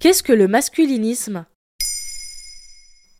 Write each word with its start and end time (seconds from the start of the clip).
Qu'est-ce 0.00 0.22
que 0.22 0.32
le 0.32 0.48
masculinisme? 0.48 1.44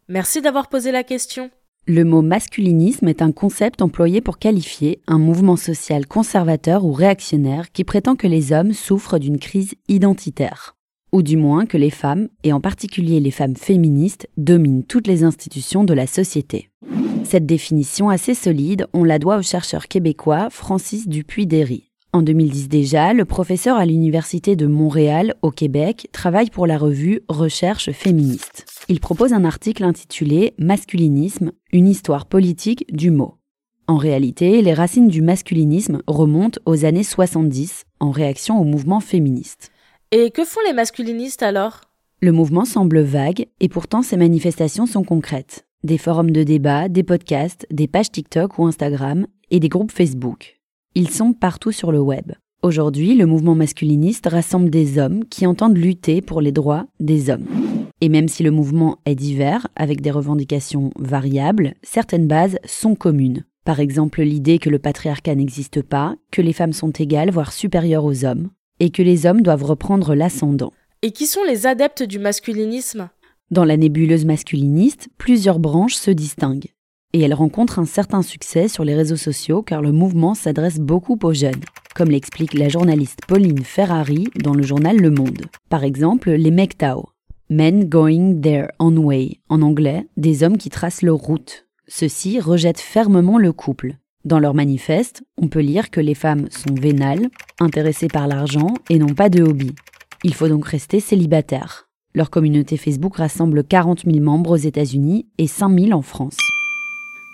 Merci 0.09 0.41
d'avoir 0.41 0.71
posé 0.71 0.93
la 0.93 1.05
question. 1.05 1.51
Le 1.87 2.07
mot 2.07 2.23
masculinisme 2.23 3.07
est 3.07 3.21
un 3.21 3.33
concept 3.33 3.83
employé 3.83 4.23
pour 4.23 4.39
qualifier 4.39 5.03
un 5.07 5.19
mouvement 5.19 5.57
social 5.57 6.07
conservateur 6.07 6.87
ou 6.87 6.93
réactionnaire 6.93 7.71
qui 7.71 7.85
prétend 7.85 8.17
que 8.17 8.27
les 8.27 8.55
hommes 8.55 8.73
souffrent 8.73 9.19
d'une 9.19 9.39
crise 9.39 9.75
identitaire, 9.89 10.75
ou 11.13 11.21
du 11.21 11.37
moins 11.37 11.67
que 11.67 11.77
les 11.77 11.91
femmes, 11.91 12.31
et 12.45 12.53
en 12.55 12.63
particulier 12.63 13.21
les 13.21 13.31
femmes 13.31 13.57
féministes, 13.57 14.27
dominent 14.39 14.85
toutes 14.85 15.07
les 15.07 15.23
institutions 15.23 15.85
de 15.85 15.93
la 15.93 16.07
société. 16.07 16.71
Cette 17.25 17.45
définition 17.45 18.09
assez 18.09 18.33
solide, 18.33 18.87
on 18.95 19.05
la 19.05 19.19
doit 19.19 19.37
au 19.37 19.43
chercheur 19.43 19.87
québécois 19.87 20.49
Francis 20.49 21.09
Dupuis-Derry. 21.09 21.90
En 22.13 22.23
2010 22.23 22.69
déjà, 22.69 23.13
le 23.13 23.25
professeur 23.25 23.77
à 23.77 23.87
l'Université 23.87 24.57
de 24.57 24.67
Montréal, 24.67 25.37
au 25.43 25.53
Québec, 25.53 26.09
travaille 26.11 26.51
pour 26.51 26.67
la 26.67 26.77
revue 26.77 27.21
Recherche 27.29 27.93
féministe. 27.93 28.67
Il 28.89 28.99
propose 28.99 29.33
un 29.33 29.45
article 29.45 29.85
intitulé 29.85 30.55
Masculinisme, 30.59 31.53
une 31.73 31.87
histoire 31.87 32.27
politique 32.27 32.85
du 32.93 33.13
mot. 33.13 33.37
En 33.87 33.97
réalité, 33.97 34.61
les 34.61 34.75
racines 34.75 35.07
du 35.07 35.23
masculinisme 35.23 36.03
remontent 36.09 36.61
aux 36.67 36.85
années 36.85 37.05
70, 37.05 37.85
en 38.01 38.11
réaction 38.11 38.61
au 38.61 38.65
mouvement 38.65 38.99
féministe. 38.99 39.71
Et 40.11 40.33
que 40.33 40.45
font 40.45 40.61
les 40.67 40.73
masculinistes 40.73 41.45
alors? 41.45 41.83
Le 42.21 42.33
mouvement 42.33 42.65
semble 42.65 43.03
vague, 43.03 43.47
et 43.61 43.69
pourtant 43.69 44.03
ses 44.03 44.17
manifestations 44.17 44.87
sont 44.87 45.05
concrètes. 45.05 45.65
Des 45.85 45.97
forums 45.97 46.33
de 46.33 46.43
débat, 46.43 46.89
des 46.89 47.05
podcasts, 47.05 47.69
des 47.71 47.87
pages 47.87 48.11
TikTok 48.11 48.59
ou 48.59 48.67
Instagram, 48.67 49.29
et 49.53 49.61
des 49.61 49.69
groupes 49.69 49.93
Facebook. 49.93 50.60
Ils 50.97 51.09
sont 51.09 51.33
partout 51.33 51.71
sur 51.71 51.93
le 51.93 52.01
web. 52.01 52.33
Aujourd'hui, 52.65 53.15
le 53.15 53.25
mouvement 53.25 53.55
masculiniste 53.55 54.27
rassemble 54.27 54.71
des 54.71 54.99
hommes 54.99 55.25
qui 55.25 55.47
entendent 55.47 55.79
lutter 55.79 56.21
pour 56.21 56.41
les 56.41 56.51
droits 56.51 56.87
des 56.99 57.31
hommes. 57.31 57.47
Et 58.01 58.09
même 58.09 58.27
si 58.27 58.43
le 58.43 58.51
mouvement 58.51 58.99
est 59.07 59.15
divers, 59.15 59.69
avec 59.77 60.01
des 60.01 60.11
revendications 60.11 60.91
variables, 60.99 61.75
certaines 61.85 62.27
bases 62.27 62.59
sont 62.65 62.97
communes. 62.97 63.45
Par 63.65 63.79
exemple, 63.79 64.23
l'idée 64.23 64.59
que 64.59 64.69
le 64.69 64.81
patriarcat 64.81 65.37
n'existe 65.37 65.81
pas, 65.81 66.17
que 66.33 66.43
les 66.43 66.53
femmes 66.53 66.73
sont 66.73 66.91
égales, 66.91 67.31
voire 67.31 67.53
supérieures 67.53 68.05
aux 68.05 68.25
hommes, 68.25 68.51
et 68.81 68.91
que 68.91 69.03
les 69.03 69.27
hommes 69.27 69.43
doivent 69.43 69.65
reprendre 69.65 70.17
l'ascendant. 70.17 70.73
Et 71.03 71.13
qui 71.13 71.27
sont 71.27 71.45
les 71.45 71.69
adeptes 71.69 72.03
du 72.03 72.19
masculinisme? 72.19 73.11
Dans 73.53 73.65
la 73.65 73.77
nébuleuse 73.77 74.25
masculiniste, 74.25 75.09
plusieurs 75.19 75.61
branches 75.61 75.95
se 75.95 76.11
distinguent 76.11 76.73
et 77.13 77.21
elle 77.21 77.35
rencontre 77.35 77.79
un 77.79 77.85
certain 77.85 78.23
succès 78.23 78.69
sur 78.69 78.85
les 78.85 78.95
réseaux 78.95 79.17
sociaux 79.17 79.63
car 79.63 79.83
le 79.83 79.93
mouvement 79.93 80.35
s'adresse 80.35 80.79
beaucoup 80.79 81.19
aux 81.23 81.33
jeunes, 81.33 81.63
comme 81.95 82.11
l'explique 82.11 82.55
la 82.55 82.69
journaliste 82.69 83.21
Pauline 83.27 83.65
Ferrari 83.65 84.29
dans 84.43 84.55
le 84.55 84.63
journal 84.63 84.97
Le 84.97 85.11
Monde. 85.11 85.43
Par 85.69 85.85
exemple, 85.85 86.31
les 86.31 86.51
MGTOW, 86.51 87.09
Men 87.49 87.89
Going 87.89 88.41
Their 88.41 88.69
Own 88.79 88.99
Way, 88.99 89.41
en 89.49 89.63
anglais, 89.63 90.07
des 90.17 90.45
hommes 90.45 90.57
qui 90.57 90.71
tracent 90.71 91.03
leur 91.03 91.17
route. 91.17 91.67
Ceux-ci 91.89 92.39
rejettent 92.39 92.81
fermement 92.81 93.39
le 93.39 93.53
couple. 93.53 93.97
Dans 94.25 94.39
leur 94.39 94.55
manifeste, 94.55 95.23
on 95.39 95.49
peut 95.49 95.61
lire 95.61 95.91
que 95.91 96.01
les 96.01 96.15
femmes 96.15 96.47
sont 96.51 96.75
vénales, 96.75 97.29
intéressées 97.59 98.09
par 98.09 98.29
l'argent 98.29 98.75
et 98.89 98.99
n'ont 98.99 99.15
pas 99.15 99.31
de 99.31 99.43
hobby. 99.43 99.75
Il 100.23 100.35
faut 100.35 100.49
donc 100.49 100.67
rester 100.67 101.01
célibataire. 101.01 101.89
Leur 102.15 102.29
communauté 102.29 102.77
Facebook 102.77 103.17
rassemble 103.17 103.65
40 103.65 104.05
000 104.05 104.21
membres 104.21 104.51
aux 104.51 104.57
États-Unis 104.57 105.27
et 105.39 105.47
5 105.47 105.79
000 105.79 105.93
en 105.93 106.03
France. 106.03 106.37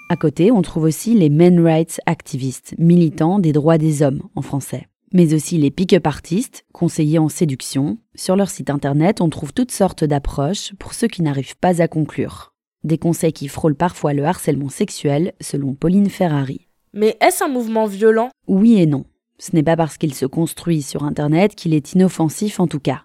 À 0.09 0.17
côté, 0.17 0.53
on 0.53 0.62
trouve 0.62 0.84
aussi 0.84 1.15
les 1.15 1.28
men 1.28 1.59
rights 1.59 2.00
activistes, 2.06 2.75
militants 2.78 3.41
des 3.41 3.50
droits 3.50 3.77
des 3.77 4.03
hommes 4.03 4.22
en 4.37 4.43
français. 4.43 4.87
Mais 5.12 5.34
aussi 5.34 5.59
les 5.59 5.72
pick-up 5.72 6.06
artistes, 6.06 6.65
conseillers 6.72 7.19
en 7.19 7.28
séduction. 7.28 7.99
Sur 8.15 8.37
leur 8.37 8.49
site 8.49 8.71
internet, 8.71 9.21
on 9.21 9.28
trouve 9.31 9.53
toutes 9.53 9.72
sortes 9.72 10.05
d'approches 10.05 10.75
pour 10.78 10.95
ceux 10.95 11.09
qui 11.09 11.22
n'arrivent 11.22 11.56
pas 11.56 11.83
à 11.83 11.89
conclure. 11.89 12.55
Des 12.84 12.99
conseils 12.99 13.33
qui 13.33 13.49
frôlent 13.49 13.75
parfois 13.75 14.12
le 14.12 14.25
harcèlement 14.25 14.69
sexuel, 14.69 15.33
selon 15.41 15.75
Pauline 15.75 16.09
Ferrari. 16.09 16.69
Mais 16.93 17.16
est-ce 17.21 17.43
un 17.43 17.49
mouvement 17.49 17.87
violent? 17.87 18.31
Oui 18.47 18.81
et 18.81 18.87
non. 18.87 19.06
Ce 19.39 19.56
n'est 19.56 19.65
pas 19.65 19.77
parce 19.77 19.99
qu'il 19.99 20.15
se 20.15 20.27
construit 20.27 20.83
sur 20.83 21.03
Internet 21.03 21.56
qu'il 21.56 21.75
est 21.75 21.95
inoffensif 21.95 22.61
en 22.61 22.69
tout 22.69 22.81
cas. 22.81 23.03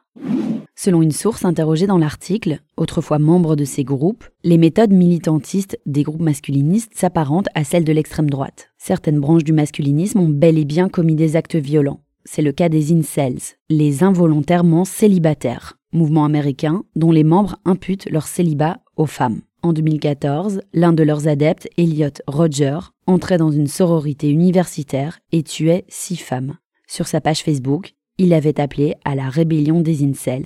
Selon 0.75 1.01
une 1.01 1.11
source 1.11 1.45
interrogée 1.45 1.85
dans 1.85 1.97
l'article, 1.97 2.59
autrefois 2.77 3.19
membre 3.19 3.55
de 3.55 3.65
ces 3.65 3.83
groupes, 3.83 4.25
les 4.43 4.57
méthodes 4.57 4.93
militantistes 4.93 5.79
des 5.85 6.03
groupes 6.03 6.21
masculinistes 6.21 6.93
s'apparentent 6.95 7.49
à 7.53 7.63
celles 7.63 7.83
de 7.83 7.93
l'extrême 7.93 8.29
droite. 8.29 8.69
Certaines 8.77 9.19
branches 9.19 9.43
du 9.43 9.53
masculinisme 9.53 10.19
ont 10.19 10.29
bel 10.29 10.57
et 10.57 10.65
bien 10.65 10.89
commis 10.89 11.15
des 11.15 11.35
actes 11.35 11.55
violents. 11.55 12.01
C'est 12.25 12.41
le 12.41 12.51
cas 12.51 12.69
des 12.69 12.93
incels, 12.93 13.39
les 13.69 14.03
involontairement 14.03 14.85
célibataires, 14.85 15.77
mouvement 15.91 16.25
américain 16.25 16.83
dont 16.95 17.11
les 17.11 17.23
membres 17.23 17.57
imputent 17.65 18.09
leur 18.09 18.27
célibat 18.27 18.79
aux 18.95 19.07
femmes. 19.07 19.41
En 19.63 19.73
2014, 19.73 20.61
l'un 20.73 20.93
de 20.93 21.03
leurs 21.03 21.27
adeptes, 21.27 21.67
Elliot 21.77 22.09
Roger, 22.25 22.79
entrait 23.05 23.37
dans 23.37 23.51
une 23.51 23.67
sororité 23.67 24.29
universitaire 24.29 25.19
et 25.31 25.43
tuait 25.43 25.85
six 25.87 26.17
femmes. 26.17 26.57
Sur 26.87 27.07
sa 27.07 27.21
page 27.21 27.43
Facebook, 27.43 27.93
il 28.17 28.33
avait 28.33 28.59
appelé 28.59 28.95
à 29.05 29.15
la 29.15 29.29
rébellion 29.29 29.81
des 29.81 30.03
incels, 30.03 30.45